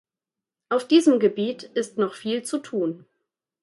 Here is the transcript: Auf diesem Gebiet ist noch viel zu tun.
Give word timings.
Auf 0.69 0.87
diesem 0.87 1.19
Gebiet 1.19 1.61
ist 1.61 1.99
noch 1.99 2.15
viel 2.15 2.41
zu 2.41 2.57
tun. 2.57 3.05